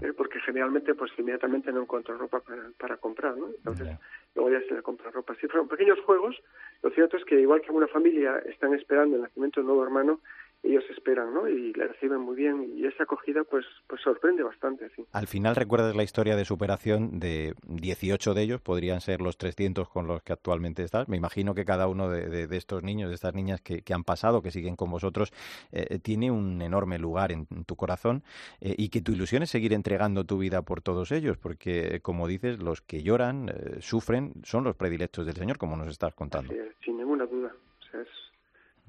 [0.00, 3.46] Eh, porque generalmente, pues inmediatamente no encuentra ropa para, para comprar, ¿no?
[3.46, 3.96] Entonces,
[4.34, 5.36] luego ya se le compra ropa.
[5.36, 6.36] Si fueron pequeños juegos,
[6.82, 9.84] lo cierto es que igual que una familia están esperando el nacimiento de un nuevo
[9.84, 10.20] hermano,
[10.62, 11.48] ellos esperan, ¿no?
[11.48, 15.04] Y le reciben muy bien y esa acogida pues pues sorprende bastante, sí.
[15.12, 19.88] Al final recuerdas la historia de superación de 18 de ellos, podrían ser los 300
[19.88, 21.08] con los que actualmente estás.
[21.08, 24.50] Me imagino que cada uno de, estos niños, de estas niñas que, han pasado, que
[24.50, 25.32] siguen con vosotros,
[25.72, 28.22] eh, tiene un enorme lugar en, tu corazón
[28.60, 32.28] eh, y que tu ilusión es seguir entregando tu vida por todos ellos, porque como
[32.28, 36.52] dices, los que lloran, eh, sufren, son los predilectos del Señor, como nos estás contando.
[36.84, 37.52] sin ninguna duda.
[37.80, 38.08] O sea, es,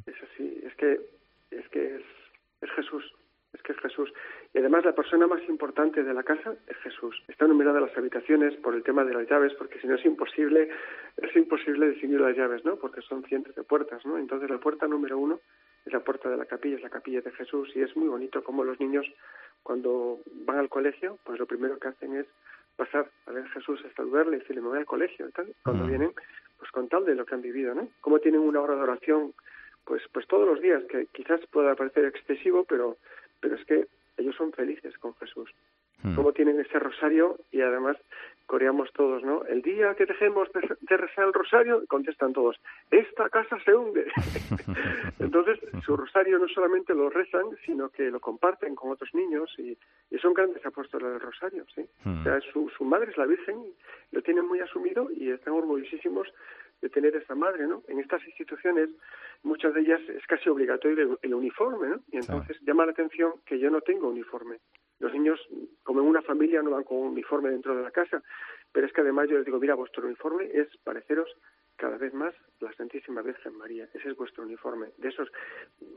[0.05, 0.62] es así.
[0.65, 1.20] Es que
[1.52, 2.04] es que es,
[2.62, 3.14] es Jesús,
[3.54, 4.12] es que es Jesús.
[4.54, 7.22] Y además la persona más importante de la casa es Jesús.
[7.28, 10.70] Está numerada las habitaciones por el tema de las llaves, porque si no es imposible,
[11.18, 12.78] es imposible definir las llaves, ¿no?
[12.78, 14.18] Porque son cientos de puertas, ¿no?
[14.18, 15.40] Entonces la puerta número uno
[15.86, 18.44] es la puerta de la capilla, es la capilla de Jesús, y es muy bonito
[18.44, 19.06] como los niños
[19.64, 22.28] cuando van al colegio, pues lo primero que hacen es
[22.76, 25.54] pasar a ver a Jesús, a saludarle y decirle, me voy al colegio, tal.
[25.64, 26.14] Cuando vienen,
[26.58, 27.90] pues con tal de lo que han vivido, ¿no?
[28.02, 29.34] Cómo tienen una hora de oración
[29.86, 32.98] pues pues todos los días que quizás pueda parecer excesivo pero
[33.39, 35.50] pero es que ellos son felices con Jesús
[36.04, 36.15] hmm.
[36.15, 37.98] cómo tienen ese rosario y además
[38.52, 39.46] coreamos todos, ¿no?
[39.46, 42.60] El día que dejemos de, rezar el rosario, contestan todos,
[42.91, 44.12] esta casa se hunde.
[45.20, 49.78] Entonces, su rosario no solamente lo rezan, sino que lo comparten con otros niños y,
[50.22, 51.82] son grandes apóstoles del rosario, ¿sí?
[52.06, 52.41] O sea, hmm.
[52.52, 53.56] su, su madre es la Virgen,
[54.12, 56.28] lo tienen muy asumido y están orgullosísimos
[56.82, 57.84] de tener esa madre, ¿no?
[57.88, 58.89] En estas instituciones,
[59.44, 62.00] muchas de ellas es casi obligatorio el, uniforme, ¿no?
[62.12, 64.58] Y entonces llama la atención que yo no tengo uniforme.
[65.00, 65.39] Los niños,
[65.84, 68.22] como en una familia, no van con uniforme dentro de la casa,
[68.72, 71.30] pero es que además yo les digo, mira, vuestro uniforme es pareceros
[71.82, 73.88] cada vez más la Santísima Virgen María.
[73.91, 74.89] Ese es vuestro uniforme.
[74.98, 75.28] De esos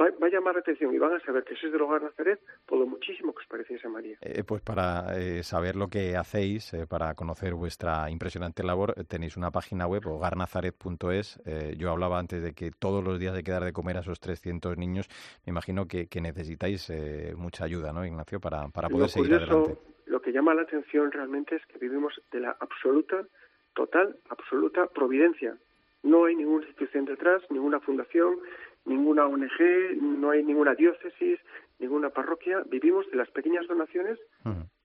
[0.01, 2.79] va, a llamar la atención y van a saber que sois del hogar Nazaret por
[2.79, 4.17] lo muchísimo que os pareciese a María.
[4.23, 9.37] Eh, pues para eh, saber lo que hacéis, eh, para conocer vuestra impresionante labor, tenéis
[9.37, 11.43] una página web, hogarnazaret.es.
[11.77, 14.19] yo hablaba antes de que todos los días hay que dar de comer a esos
[14.21, 15.07] 300 niños.
[15.45, 16.91] Me imagino que, necesitáis
[17.37, 19.77] mucha ayuda, ¿no, Ignacio, para, para poder seguir adelante?
[20.07, 23.27] Lo que llama la atención realmente es que vivimos de la absoluta,
[23.75, 25.59] total, absoluta providencia
[26.05, 28.39] no hay ninguna institución detrás, ninguna fundación,
[28.85, 31.41] ninguna ONG, no hay ninguna diócesis,
[31.79, 32.63] ninguna parroquia.
[32.67, 34.19] Vivimos de las pequeñas donaciones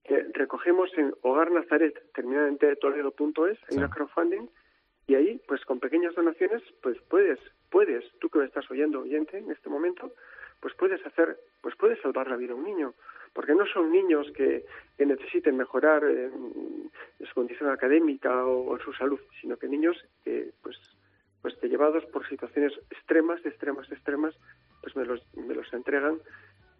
[0.04, 4.48] que recogemos en Hogar Nazaret, terminadamente toledo.es, en una crowdfunding,
[5.08, 9.38] y ahí, pues con pequeñas donaciones, pues puedes, puedes, tú que me estás oyendo, oyente,
[9.38, 10.14] en este momento,
[10.62, 12.94] pues puedes hacer, pues puedes salvar la vida a un niño
[13.34, 14.66] porque no son niños que,
[14.98, 16.04] necesiten mejorar
[17.20, 20.78] su condición académica o, o, su salud, sino que niños que pues
[21.42, 24.36] pues que llevados por situaciones extremas, extremas, extremas,
[24.82, 26.20] pues me los, me los entregan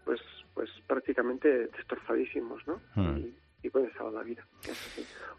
[0.06, 0.22] pues
[0.54, 2.82] pues prácticamente destrozadísimos, ¿no?
[2.96, 3.18] Hmm.
[3.18, 4.46] Y, y pueden salvar la vida.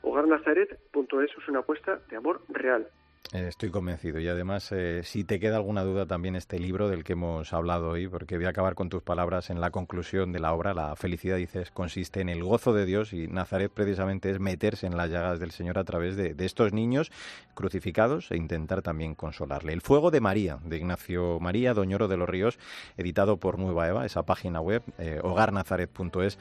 [0.03, 2.89] Hogarnazaret.es es una apuesta de amor real,
[3.33, 7.13] estoy convencido y además eh, si te queda alguna duda también este libro del que
[7.13, 10.53] hemos hablado hoy, porque voy a acabar con tus palabras en la conclusión de la
[10.53, 10.75] obra.
[10.75, 14.97] La felicidad, dices, consiste en el gozo de Dios y Nazaret precisamente es meterse en
[14.97, 17.13] las llagas del Señor a través de, estos niños
[17.55, 19.73] crucificados e intentar también consolarle.
[19.73, 22.59] El fuego de María, de Ignacio María Doñoro de los Ríos,
[22.97, 26.39] editado por Nueva Eva, esa página web, eh, hogarnazaret.es.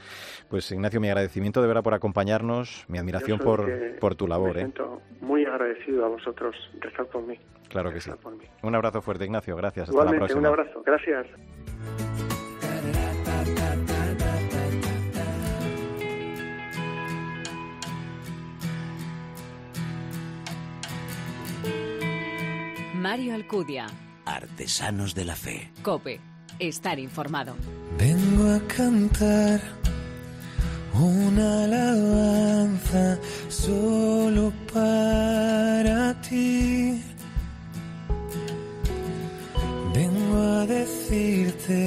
[0.48, 4.54] Pues Ignacio, mi agradecimiento de verdad por acompañarnos, mi admiración por, por tu labor.
[4.54, 7.38] Me siento muy agradecido a vosotros rezar por mí.
[7.68, 8.10] Claro que sí.
[8.62, 9.56] Un abrazo fuerte, Ignacio.
[9.56, 9.88] Gracias.
[9.88, 10.40] Hasta Igualmente, la próxima.
[10.40, 10.82] un abrazo.
[10.84, 11.26] Gracias.
[22.94, 23.86] Mario Alcudia.
[24.26, 25.70] Artesanos de la Fe.
[25.82, 26.20] Cope.
[26.58, 27.54] Estar informado.
[27.98, 29.60] Vengo a cantar
[31.04, 37.00] una alabanza solo para ti.
[39.94, 41.80] Vengo a decirte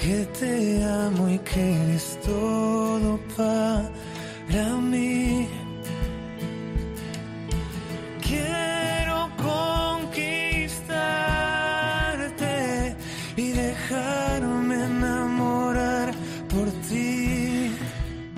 [0.00, 5.07] que te amo y que eres todo para mí.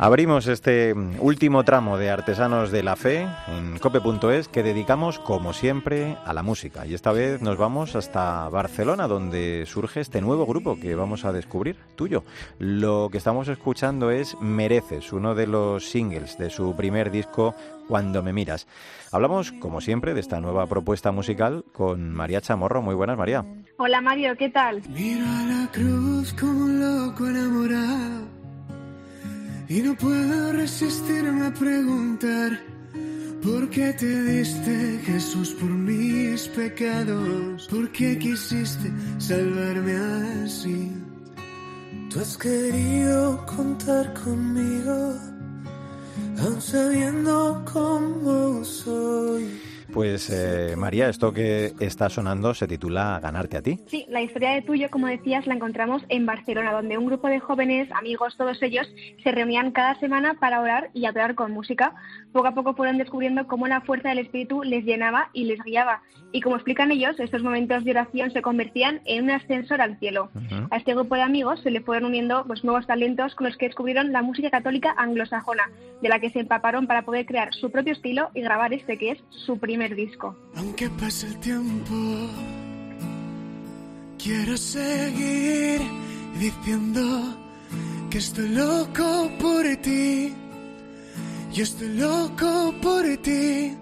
[0.03, 6.17] Abrimos este último tramo de Artesanos de la Fe en cope.es que dedicamos, como siempre,
[6.25, 6.87] a la música.
[6.87, 11.35] Y esta vez nos vamos hasta Barcelona, donde surge este nuevo grupo que vamos a
[11.35, 12.25] descubrir, tuyo.
[12.59, 17.55] Lo que estamos escuchando es Mereces, uno de los singles de su primer disco,
[17.87, 18.67] Cuando me miras.
[19.13, 22.81] Hablamos, como siempre, de esta nueva propuesta musical con María Chamorro.
[22.81, 23.45] Muy buenas, María.
[23.77, 24.81] Hola Mario, ¿qué tal?
[24.89, 28.40] Miro a la cruz como un loco enamorado
[29.71, 32.61] y no puedo resistirme a preguntar
[33.41, 39.95] por qué te diste Jesús por mis pecados, por qué quisiste salvarme
[40.45, 40.93] así.
[42.11, 45.15] Tú has querido contar conmigo,
[46.43, 49.70] aun sabiendo cómo soy.
[49.93, 53.81] Pues eh, María, esto que está sonando se titula Ganarte a ti.
[53.89, 57.41] Sí, la historia de tuyo, como decías, la encontramos en Barcelona, donde un grupo de
[57.41, 58.87] jóvenes, amigos, todos ellos,
[59.23, 61.95] se reunían cada semana para orar y adorar con música.
[62.33, 66.03] Poco a poco fueron descubriendo cómo la fuerza del Espíritu les llenaba y les guiaba.
[66.33, 70.31] Y como explican ellos, estos momentos de oración se convertían en un ascensor al cielo.
[70.35, 70.69] Ujú.
[70.71, 73.67] A este grupo de amigos se le fueron uniendo pues, nuevos talentos con los que
[73.67, 75.69] descubrieron la música católica anglosajona,
[76.01, 79.13] de la que se empaparon para poder crear su propio estilo y grabar este que
[79.13, 79.80] es su primer
[80.57, 81.95] Aunque pase el tiempo,
[84.23, 85.81] quiero seguir
[86.39, 87.03] diciendo
[88.11, 90.35] que estoy loco por ti.
[91.55, 93.75] Yo estoy loco por ti.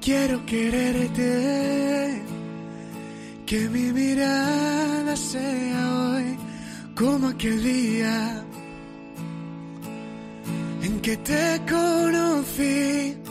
[0.00, 2.22] Quiero quererte.
[3.44, 6.36] Que mi mirada sea hoy
[6.96, 8.42] como aquel día
[10.82, 13.25] en que te conocí.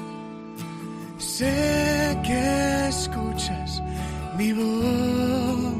[1.37, 3.83] Sé que escuchas
[4.37, 5.75] mi voz.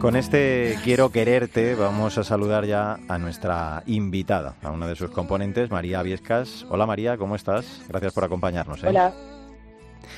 [0.00, 5.10] Con este Quiero quererte vamos a saludar ya a nuestra invitada, a una de sus
[5.10, 6.64] componentes, María Viescas.
[6.70, 7.82] Hola María, ¿cómo estás?
[7.86, 8.82] Gracias por acompañarnos.
[8.82, 8.88] ¿eh?
[8.88, 9.12] Hola.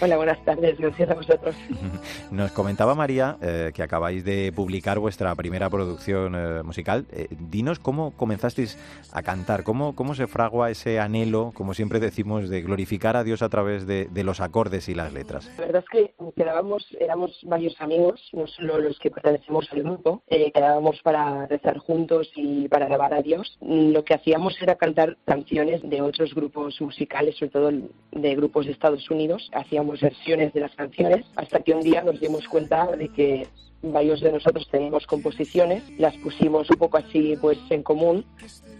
[0.00, 0.76] Hola, buenas tardes.
[0.78, 1.54] Gracias a vosotros.
[2.30, 7.06] Nos comentaba María eh, que acabáis de publicar vuestra primera producción eh, musical.
[7.12, 8.76] Eh, dinos cómo comenzasteis
[9.12, 13.42] a cantar, cómo, cómo se fragua ese anhelo, como siempre decimos, de glorificar a Dios
[13.42, 15.50] a través de, de los acordes y las letras.
[15.58, 20.22] La verdad es que quedábamos, éramos varios amigos, no solo los que pertenecemos al grupo,
[20.26, 23.56] eh, quedábamos para rezar juntos y para alabar a Dios.
[23.60, 27.70] Lo que hacíamos era cantar canciones de otros grupos musicales, sobre todo
[28.12, 29.50] de grupos de Estados Unidos.
[29.54, 33.46] Hacíamos versiones de las canciones hasta que un día nos dimos cuenta de que
[33.82, 38.24] varios de nosotros teníamos composiciones, las pusimos un poco así pues en común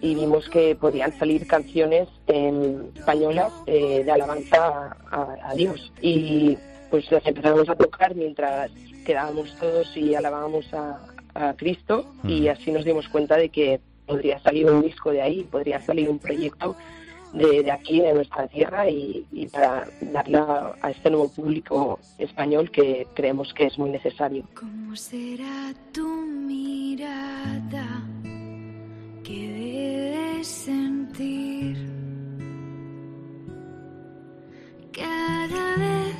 [0.01, 5.93] y vimos que podían salir canciones en españolas eh, de alabanza a, a Dios.
[6.01, 6.57] Y
[6.91, 8.71] pues las empezamos a tocar mientras
[9.05, 11.01] quedábamos todos y alabábamos a,
[11.35, 15.45] a Cristo y así nos dimos cuenta de que podría salir un disco de ahí,
[15.45, 16.77] podría salir un proyecto
[17.35, 22.71] de, de aquí, de nuestra tierra, y, y para darla a este nuevo público español
[22.71, 24.45] que creemos que es muy necesario.
[24.55, 28.03] ¿Cómo será tu mirada
[29.23, 31.77] que debes sentir
[34.93, 36.17] cada vez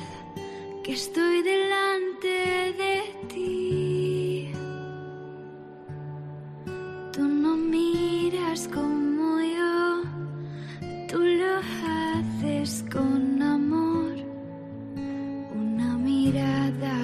[0.83, 4.51] que estoy delante de ti?
[7.13, 9.94] Tú no miras como yo,
[11.15, 14.11] tú lo haces con amor,
[15.55, 16.97] una mirada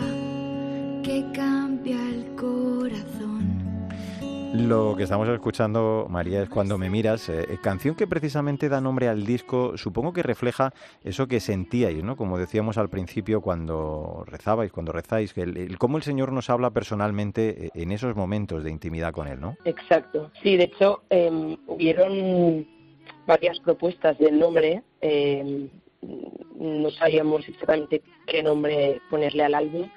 [1.02, 3.62] que cambia el corazón.
[4.54, 8.82] Lo que estamos escuchando, María, es Cuando me miras, eh, eh, canción que precisamente da
[8.82, 10.74] nombre al disco, supongo que refleja
[11.06, 12.18] eso que sentíais, ¿no?
[12.18, 16.50] Como decíamos al principio cuando rezabais, cuando rezáis, que el, el- cómo el Señor nos
[16.50, 19.56] habla personalmente eh, en esos momentos de intimidad con Él, ¿no?
[19.64, 20.30] Exacto.
[20.44, 22.68] Sí, de hecho, eh, hubieron
[23.32, 24.84] varias propuestas del nombre.
[25.02, 25.70] eh,
[26.56, 29.88] no sabíamos exactamente qué nombre ponerle al álbum,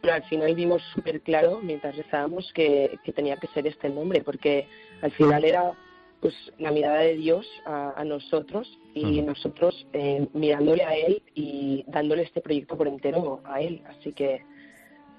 [0.00, 3.94] pero al final vimos súper claro mientras rezábamos que, que tenía que ser este el
[3.94, 4.66] nombre, porque
[5.00, 5.72] al final era
[6.20, 12.22] pues la mirada de Dios a, nosotros y nosotros eh, mirándole a Él y dándole
[12.22, 13.82] este proyecto por entero a Él.
[13.88, 14.44] Así que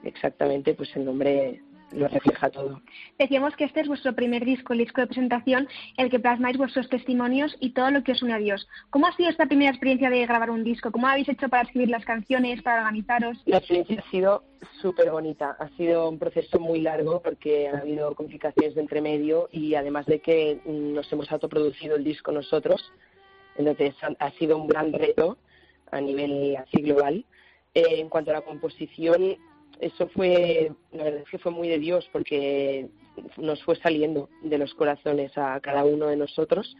[0.04, 1.62] exactamente, pues el nombre
[1.96, 2.82] lo refleja todo.
[3.18, 6.90] Decíamos que este es vuestro primer disco, el disco de presentación, el que plasmáis vuestros
[6.90, 8.68] testimonios y todo lo que os une a Dios.
[8.90, 10.92] ¿Cómo ha sido esta primera experiencia de grabar un disco?
[10.92, 13.38] ¿Cómo habéis hecho para escribir las canciones, para organizaros?
[13.46, 14.44] La experiencia ha sido
[14.82, 15.56] súper bonita.
[15.60, 20.20] Ha sido un proceso muy largo porque ha habido complicaciones de entremedio y además de
[20.20, 22.92] que nos hemos autoproducido el disco nosotros,
[23.58, 25.38] entonces ha sido un gran reto
[25.92, 27.26] a nivel así global.
[27.76, 29.38] Eh, en cuanto a la composición,
[29.86, 32.90] eso fue, la verdad es que fue muy de Dios porque
[33.38, 36.76] nos fue saliendo de los corazones a cada uno de nosotros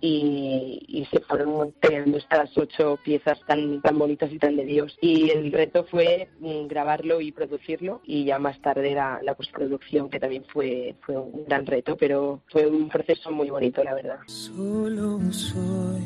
[0.00, 4.96] y, se fueron creando estas ocho piezas tan, tan bonitas y tan de Dios.
[5.00, 10.10] Y el reto fue mm, grabarlo y producirlo y ya más tarde la, la postproducción
[10.10, 14.18] que también fue, fue un gran reto, pero fue un proceso muy bonito, la verdad.
[14.26, 16.02] Solo soy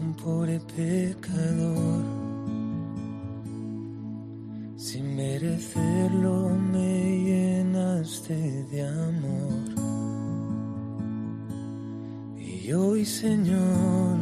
[0.00, 2.27] un pobre pecador
[4.78, 9.64] sin merecerlo me llenaste de amor.
[12.38, 14.18] Y hoy, Señor,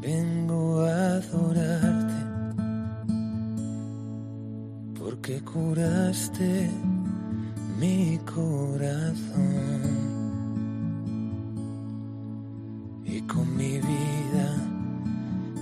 [0.00, 2.24] vengo a adorarte
[4.98, 6.70] porque curaste
[7.78, 9.98] mi corazón.
[13.04, 14.48] Y con mi vida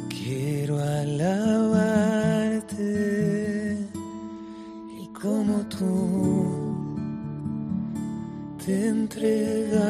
[0.09, 1.96] quiero alabar
[8.65, 9.87] te entregaste.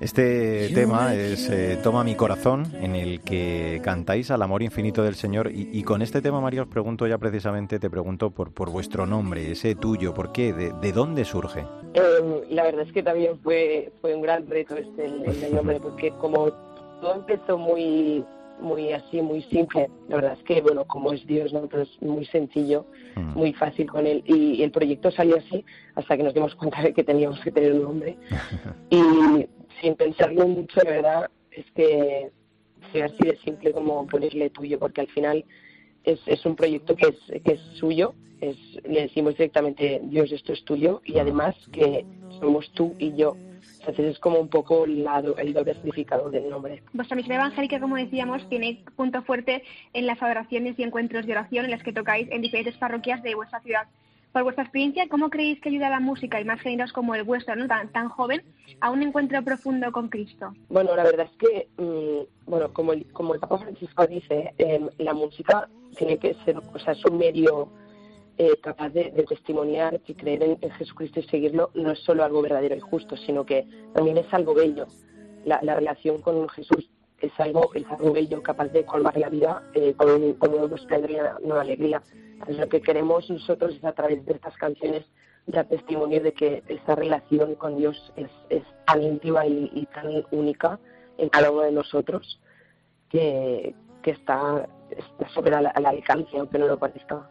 [0.00, 5.14] Este tema es eh, Toma mi corazón, en el que cantáis al amor infinito del
[5.14, 5.50] Señor.
[5.52, 9.52] Y, con este tema, María, os pregunto ya precisamente, te pregunto por, por vuestro nombre,
[9.52, 10.52] ese tuyo, ¿por qué?
[10.52, 11.60] ¿De, dónde surge?
[11.94, 16.10] Em, la verdad es que también fue, fue un gran reto este el nombre, porque
[16.20, 16.52] como
[17.00, 18.24] todo empezó muy
[18.60, 19.90] muy así, muy simple.
[20.08, 21.66] La verdad es que, bueno, como es Dios, ¿no?
[21.68, 22.86] Pero es muy sencillo,
[23.16, 23.38] mm.
[23.38, 24.22] muy fácil con él.
[24.26, 25.64] Y, el proyecto salió así
[25.94, 28.16] hasta que nos dimos cuenta de que teníamos que tener un nombre.
[28.90, 29.00] y
[29.80, 32.30] sin pensarlo mucho, la verdad, es que
[32.92, 35.44] fue así de simple como ponerle tuyo, porque al final
[36.04, 38.14] es, es un proyecto que es, que es suyo.
[38.40, 41.00] Es, le decimos directamente, Dios, esto es tuyo.
[41.04, 42.04] Y además que
[42.40, 43.36] somos tú y yo
[43.88, 45.04] entonces es como un poco el,
[45.52, 46.82] doble significado del nombre.
[46.92, 51.64] Vuestra misión evangélica, como decíamos, tiene punto fuerte en las adoraciones y encuentros de oración
[51.64, 53.86] en las que tocáis en diferentes parroquias de vuestra ciudad.
[54.32, 57.54] Por vuestra experiencia, ¿cómo creéis que ayuda la música y más géneros como el vuestro,
[57.54, 57.68] ¿no?
[57.68, 58.42] tan, tan joven,
[58.80, 60.52] a un encuentro profundo con Cristo?
[60.68, 64.88] Bueno, la verdad es que, mm, bueno, como el, como el Papa Francisco dice, em,
[64.98, 67.68] la música tiene que ser, o sea, es un medio
[68.36, 72.74] eh, capaz de, testimoniar que creer en, Jesucristo y seguirlo no es solo algo verdadero
[72.74, 74.86] y justo, sino que también es algo bello.
[75.44, 79.94] La, relación con Jesús es algo, es algo bello, capaz de colmar la vida eh,
[79.96, 80.72] con, un, con un
[81.42, 82.02] una alegría.
[82.48, 85.04] lo que queremos nosotros es a través de estas canciones
[85.46, 90.78] dar testimonio de que esa relación con Dios es, es tan íntima y, tan única
[91.18, 92.40] en cada uno de nosotros
[93.10, 97.30] que, que está, está sobre al, alcance, aunque no lo parezca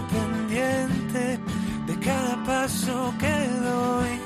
[0.00, 1.38] siempre pendiente
[1.86, 4.20] de cada paso que doy.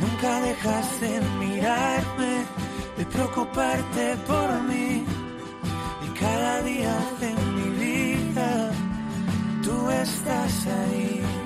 [0.00, 2.44] Nunca dejas de mirarme,
[2.96, 5.04] de preocuparte por mí
[6.04, 8.70] y cada día de mi vida
[9.62, 11.37] tú estás ahí.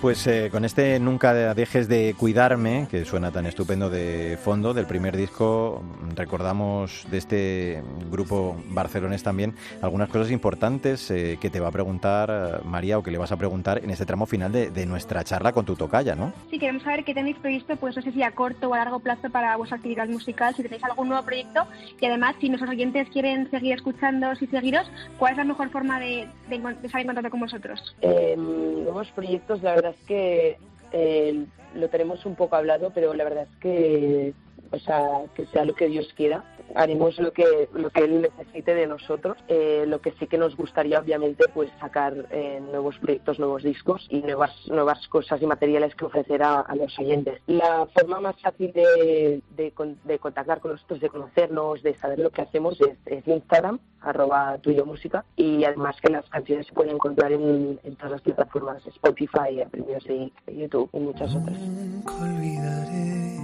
[0.00, 4.86] Pues eh, con este Nunca dejes de cuidarme, que suena tan estupendo de fondo, del
[4.86, 5.82] primer disco,
[6.16, 12.30] recordamos de este grupo barcelonés también algunas cosas importantes eh, que te va a preguntar
[12.30, 15.52] eh, María o que le vas a preguntar en este tramo final de, nuestra charla
[15.52, 16.32] con tu tocaya, ¿no?
[16.48, 19.00] Sí, queremos saber qué tenéis previsto, pues no sé si a corto o a largo
[19.00, 21.66] plazo para vuestra actividad musical, si tenéis algún nuevo proyecto
[22.00, 26.00] y además si nuestros oyentes quieren seguir escuchando y seguiros, ¿cuál es la mejor forma
[26.00, 27.94] de, de, de estar en contacto con vosotros?
[28.00, 30.56] nuevos proyectos, la verdad es que
[30.92, 34.32] eh, lo tenemos un poco hablado, pero la verdad es que,
[34.70, 38.74] o sea, que sea lo que Dios quiera haremos lo que lo que él necesite
[38.74, 39.36] de nosotros.
[39.48, 44.06] Eh, lo que sí que nos gustaría obviamente pues sacar eh, nuevos proyectos nuevos discos
[44.10, 47.40] y nuevas nuevas cosas y materiales que ofrecer a, los oyentes.
[47.46, 52.42] La forma más fácil de, de, contactar con nosotros de conocernos de saber lo que
[52.42, 57.78] hacemos es, Instagram arroba tuyo música y además que las canciones se pueden encontrar en,
[57.96, 61.58] todas las plataformas Spotify, Apple Music, YouTube y muchas otras.
[62.06, 63.39] Aquel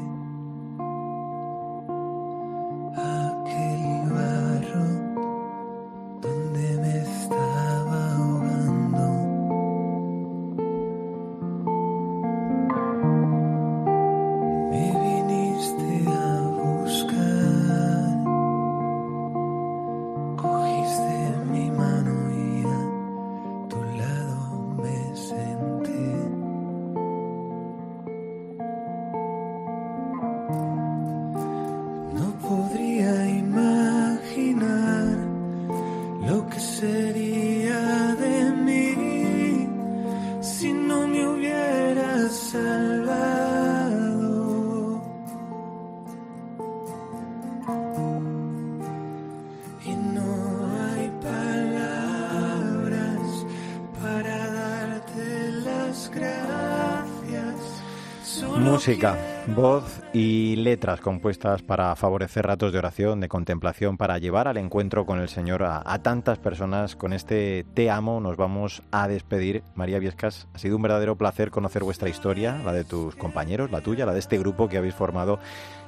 [58.87, 59.19] música,
[59.49, 59.83] voz
[60.19, 65.21] y letras compuestas para favorecer ratos de oración, de contemplación, para llevar al encuentro con
[65.21, 66.97] el Señor a, a, tantas personas.
[66.97, 69.63] Con este Te amo nos vamos a despedir.
[69.75, 73.83] María Viescas, ha sido un verdadero placer conocer vuestra historia, la de tus compañeros, la
[73.83, 75.39] tuya, la de este grupo que habéis formado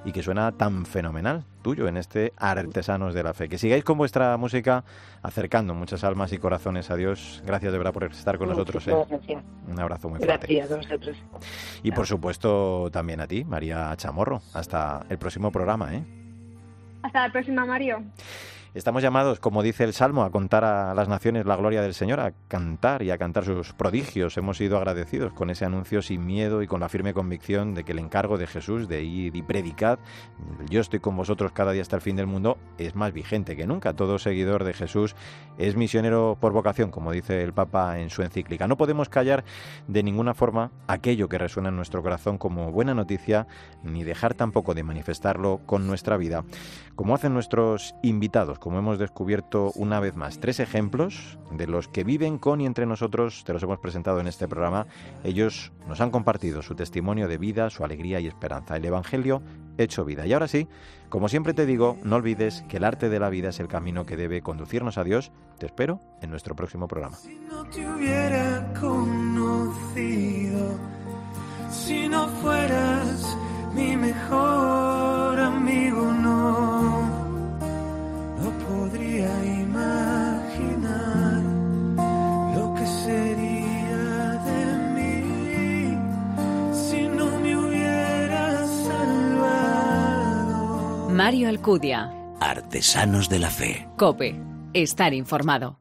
[0.04, 3.48] y que suena tan fenomenal, tuyo, en este Artesanos de la Fe.
[3.48, 4.84] Que sigáis con vuestra música
[5.22, 7.42] acercando muchas almas y corazones a Dios.
[7.44, 8.86] Gracias de verdad por estar con nosotros.
[8.88, 8.94] ¿eh?
[9.66, 10.54] Un abrazo muy fuerte.
[10.54, 11.16] Gracias a vosotros.
[11.82, 13.94] Y por supuesto también a ti, María
[14.52, 15.94] Hasta el próximo programa.
[15.94, 16.04] ¿eh?
[17.02, 18.02] Hasta la próxima, Mario.
[18.74, 22.20] Estamos llamados, como dice el Salmo, a contar a las naciones la gloria del Señor,
[22.20, 24.36] a cantar y a cantar sus prodigios.
[24.36, 27.92] Hemos sido agradecidos con ese anuncio sin miedo y con la firme convicción de que
[27.92, 29.98] el encargo de Jesús de ir y predicad,
[30.68, 33.66] yo estoy con vosotros cada día hasta el fin del mundo, es más vigente que
[33.66, 33.94] nunca.
[33.94, 35.16] Todo seguidor de Jesús
[35.56, 38.68] es misionero por vocación, como dice el Papa en su encíclica.
[38.68, 39.44] No podemos callar
[39.86, 43.46] de ninguna forma aquello que resuena en nuestro corazón como buena noticia,
[43.82, 46.44] ni dejar tampoco de manifestarlo con nuestra vida,
[46.96, 52.04] como hacen nuestros invitados como hemos descubierto una vez más, tres ejemplos de los que
[52.04, 54.86] viven con y entre nosotros, te los hemos presentado en este programa.
[55.24, 59.42] Ellos nos han compartido su testimonio de vida, su alegría y esperanza, el Evangelio
[59.78, 60.26] hecho vida.
[60.26, 60.68] Y ahora sí,
[61.08, 64.04] como siempre te digo, no olvides que el arte de la vida es el camino
[64.04, 65.32] que debe conducirnos a Dios.
[65.58, 67.16] Te espero en nuestro próximo programa.
[67.16, 70.78] Si no te hubiera conocido,
[71.70, 73.36] si no fueras
[73.74, 76.12] mi mejor amigo,
[91.28, 92.10] Mario Alcudia.
[92.40, 93.88] Artesanos de la Fe.
[93.98, 94.40] Cope.
[94.72, 95.80] Estar informado.